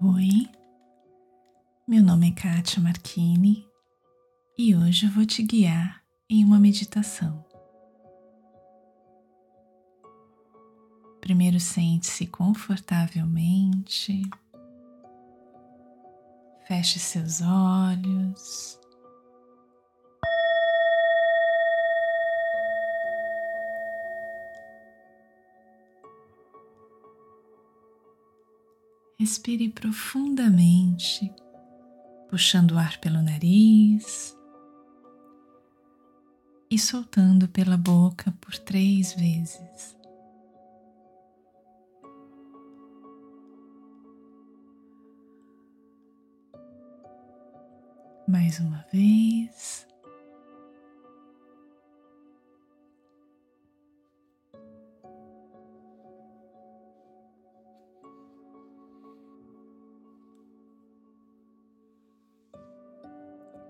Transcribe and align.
Oi, 0.00 0.48
meu 1.88 2.04
nome 2.04 2.28
é 2.28 2.32
Kátia 2.32 2.80
Marchini 2.80 3.66
e 4.56 4.76
hoje 4.76 5.06
eu 5.06 5.10
vou 5.10 5.26
te 5.26 5.42
guiar 5.42 6.04
em 6.30 6.44
uma 6.44 6.60
meditação. 6.60 7.44
Primeiro 11.20 11.58
sente-se 11.58 12.28
confortavelmente, 12.28 14.22
feche 16.68 17.00
seus 17.00 17.40
olhos. 17.40 18.78
Respire 29.20 29.68
profundamente, 29.70 31.34
puxando 32.30 32.70
o 32.76 32.78
ar 32.78 33.00
pelo 33.00 33.20
nariz 33.20 34.32
e 36.70 36.78
soltando 36.78 37.48
pela 37.48 37.76
boca 37.76 38.32
por 38.40 38.56
três 38.58 39.14
vezes. 39.14 39.98
Mais 48.28 48.60
uma 48.60 48.86
vez. 48.92 49.87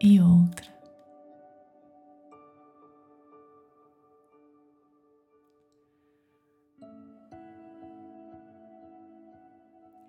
E 0.00 0.20
outra. 0.20 0.76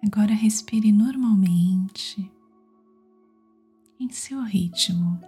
Agora 0.05 0.33
respire 0.33 0.91
normalmente, 0.91 2.31
em 3.99 4.09
seu 4.09 4.41
ritmo. 4.41 5.19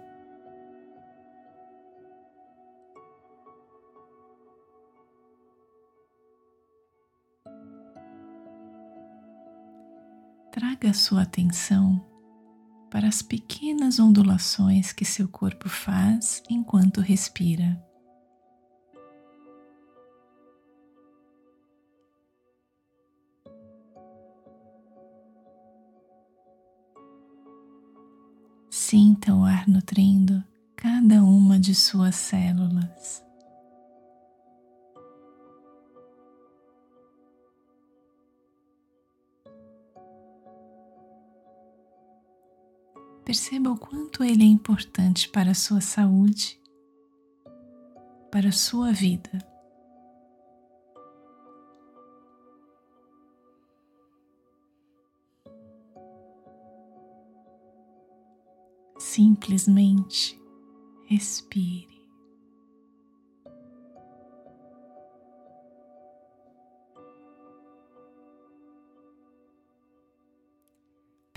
Traga 10.50 10.92
sua 10.94 11.22
atenção 11.22 12.09
para 12.90 13.06
as 13.06 13.22
pequenas 13.22 14.00
ondulações 14.00 14.92
que 14.92 15.04
seu 15.04 15.28
corpo 15.28 15.68
faz 15.68 16.42
enquanto 16.50 17.00
respira. 17.00 17.80
Sinta 28.68 29.32
o 29.32 29.44
ar 29.44 29.68
nutrindo 29.68 30.42
cada 30.74 31.22
uma 31.22 31.60
de 31.60 31.74
suas 31.74 32.16
células. 32.16 33.29
Perceba 43.30 43.70
o 43.70 43.78
quanto 43.78 44.24
ele 44.24 44.42
é 44.42 44.46
importante 44.46 45.28
para 45.28 45.52
a 45.52 45.54
sua 45.54 45.80
saúde, 45.80 46.60
para 48.28 48.48
a 48.48 48.52
sua 48.52 48.90
vida. 48.90 49.38
Simplesmente 58.98 60.36
respire. 61.06 61.99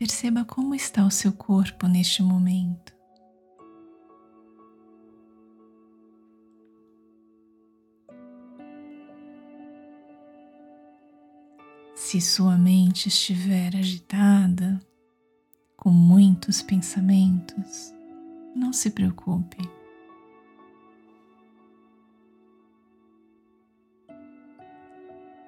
Perceba 0.05 0.43
como 0.43 0.75
está 0.75 1.05
o 1.05 1.09
seu 1.09 1.31
corpo 1.31 1.87
neste 1.87 2.21
momento. 2.21 2.93
Se 11.95 12.19
sua 12.19 12.57
mente 12.57 13.07
estiver 13.07 13.77
agitada, 13.77 14.77
com 15.77 15.89
muitos 15.89 16.61
pensamentos, 16.61 17.93
não 18.53 18.73
se 18.73 18.89
preocupe. 18.89 19.57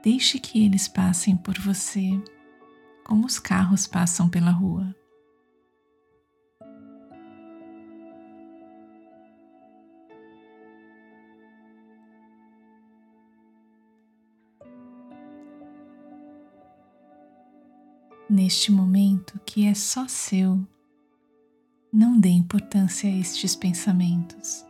Deixe 0.01 0.39
que 0.39 0.63
eles 0.63 0.87
passem 0.87 1.35
por 1.35 1.59
você 1.59 2.17
como 3.05 3.27
os 3.27 3.37
carros 3.37 3.85
passam 3.85 4.27
pela 4.27 4.49
rua. 4.49 4.93
Neste 18.27 18.71
momento 18.71 19.39
que 19.45 19.67
é 19.67 19.75
só 19.75 20.07
seu, 20.07 20.59
não 21.93 22.19
dê 22.19 22.29
importância 22.29 23.07
a 23.07 23.13
estes 23.13 23.55
pensamentos. 23.55 24.65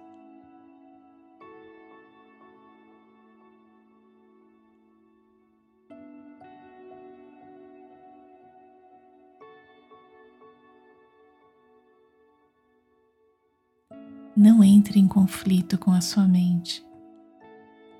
Não 14.35 14.62
entre 14.62 15.00
em 15.00 15.07
conflito 15.07 15.78
com 15.78 15.91
a 15.91 16.01
sua 16.01 16.28
mente. 16.28 16.85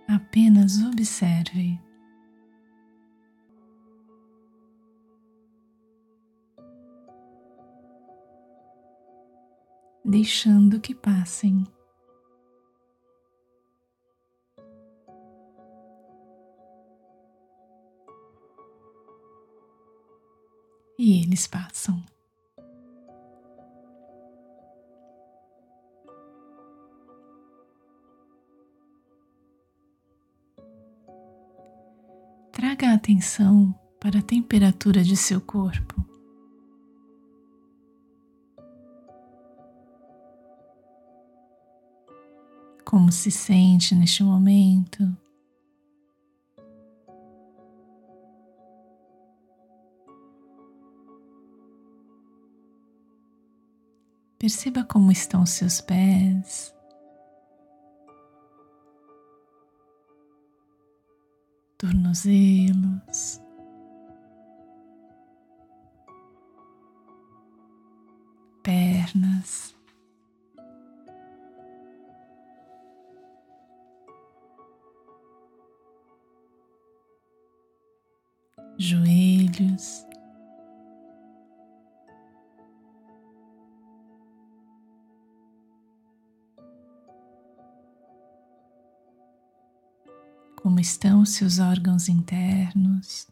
Apenas 0.06 0.84
observe. 0.84 1.80
Deixando 10.04 10.80
que 10.82 10.94
passem. 10.94 11.66
E 21.00 21.22
eles 21.24 21.48
passam. 21.48 22.04
Traga 32.78 32.94
atenção 32.94 33.74
para 34.02 34.20
a 34.20 34.22
temperatura 34.22 35.02
de 35.02 35.16
seu 35.16 35.40
corpo. 35.40 36.06
Como 42.84 43.14
se 43.14 43.32
sente 43.32 43.96
neste 43.96 44.24
momento? 44.24 45.16
Perceba 54.38 54.84
como 54.84 55.14
estão 55.14 55.46
seus 55.46 55.80
pés. 55.80 56.75
Tornozelos, 61.78 63.42
pernas, 68.64 69.76
joelhos. 78.78 80.05
Como 90.76 90.82
estão 90.82 91.22
os 91.22 91.30
seus 91.30 91.58
órgãos 91.58 92.10
internos. 92.10 93.30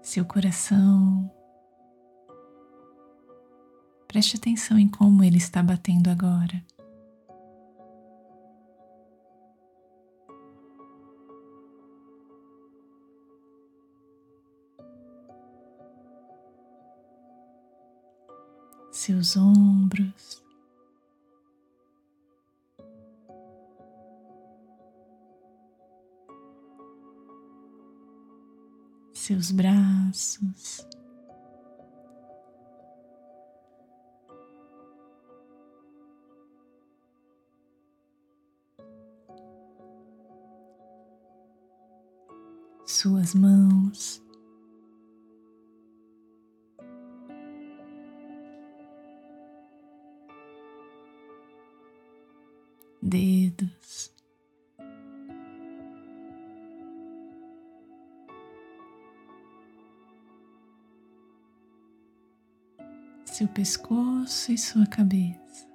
Seu 0.00 0.24
coração. 0.24 1.30
Preste 4.08 4.38
atenção 4.38 4.78
em 4.78 4.88
como 4.88 5.22
ele 5.22 5.36
está 5.36 5.62
batendo 5.62 6.08
agora. 6.08 6.64
Seus 18.96 19.36
ombros. 19.36 20.42
Seus 29.12 29.50
braços, 29.50 30.86
suas 42.86 43.34
mãos. 43.34 44.25
Dedos. 53.06 54.12
Seu 63.24 63.46
pescoço 63.48 64.50
e 64.50 64.58
sua 64.58 64.86
cabeça. 64.86 65.66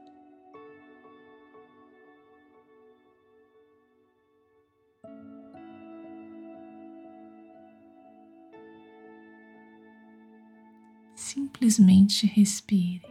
Simplesmente 11.16 12.26
respire. 12.26 13.11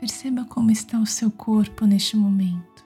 Perceba 0.00 0.46
como 0.46 0.70
está 0.70 0.98
o 0.98 1.04
seu 1.04 1.30
corpo 1.30 1.84
neste 1.84 2.16
momento. 2.16 2.82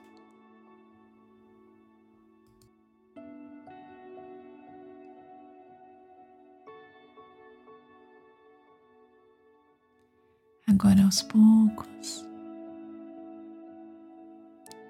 Agora, 10.66 11.04
aos 11.04 11.22
poucos, 11.22 12.26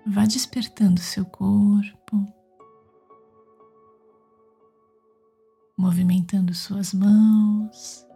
vá 0.06 0.24
despertando 0.24 1.00
seu 1.00 1.26
corpo, 1.26 2.26
movimentando 5.76 6.54
suas 6.54 6.94
mãos. 6.94 8.06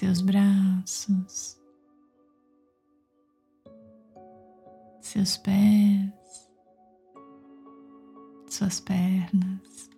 Seus 0.00 0.22
braços, 0.22 1.60
seus 4.98 5.36
pés, 5.36 6.50
suas 8.48 8.80
pernas. 8.80 9.90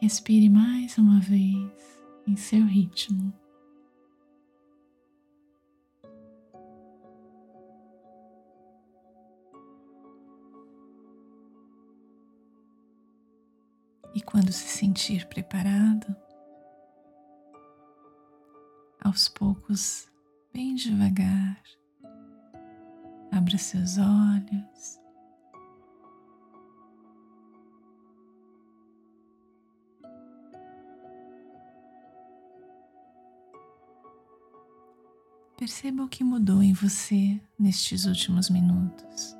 Respire 0.00 0.48
mais 0.48 0.96
uma 0.96 1.18
vez 1.18 1.72
em 2.24 2.36
seu 2.36 2.64
ritmo. 2.64 3.34
E 14.14 14.20
quando 14.20 14.52
se 14.52 14.68
sentir 14.68 15.26
preparado, 15.26 16.27
aos 19.08 19.26
poucos, 19.26 20.06
bem 20.52 20.74
devagar, 20.74 21.62
abra 23.32 23.56
seus 23.56 23.96
olhos. 23.96 25.00
Perceba 35.56 36.04
o 36.04 36.08
que 36.08 36.22
mudou 36.22 36.62
em 36.62 36.74
você 36.74 37.40
nestes 37.58 38.04
últimos 38.04 38.50
minutos. 38.50 39.37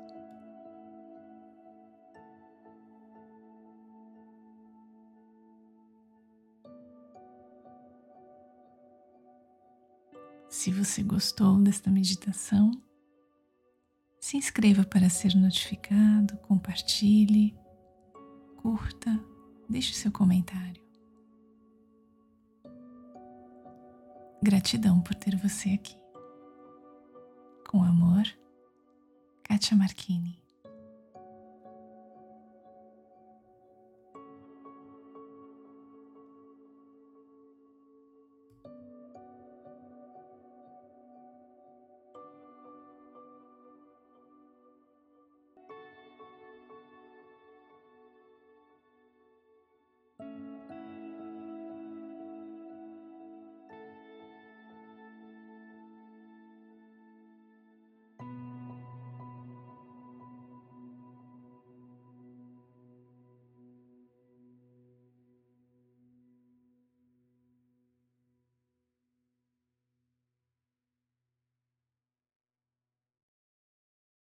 Se 10.49 10.71
você 10.71 11.03
gostou 11.03 11.57
desta 11.61 11.91
meditação, 11.91 12.71
se 14.19 14.35
inscreva 14.35 14.83
para 14.83 15.07
ser 15.07 15.35
notificado, 15.35 16.35
compartilhe, 16.37 17.55
curta, 18.57 19.11
deixe 19.69 19.93
seu 19.93 20.11
comentário. 20.11 20.83
Gratidão 24.41 24.99
por 25.01 25.13
ter 25.13 25.35
você 25.35 25.69
aqui. 25.69 25.95
Com 27.69 27.83
amor, 27.83 28.23
Kátia 29.43 29.77
Marchini. 29.77 30.38